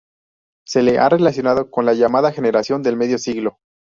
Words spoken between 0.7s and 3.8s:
le ha relacionado con la llamada generación del medio siglo.